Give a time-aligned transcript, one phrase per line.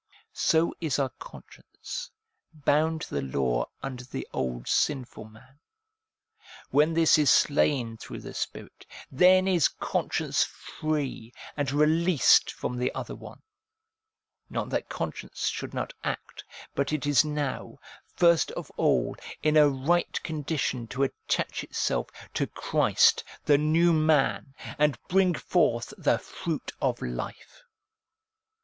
[0.33, 2.09] So is our conscience
[2.51, 5.59] bound to the law under the old sinful man;
[6.71, 12.91] when this is slain through the Spirit, then is conscience free, and released from the
[12.95, 13.43] other one.
[14.49, 16.43] Not that conscience should not act,
[16.73, 17.77] but it is now,
[18.15, 24.55] first of all, in a right condition to attach itself to Christ, the New Man,
[24.79, 27.61] and bring forth the fruit of life.